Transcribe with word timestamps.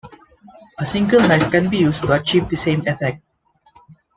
A 0.79 0.83
single 0.83 1.19
knife 1.19 1.51
can 1.51 1.69
be 1.69 1.77
used 1.77 2.01
to 2.01 2.11
achieve 2.11 2.49
the 2.49 2.55
same 2.57 2.81
effect. 2.87 3.21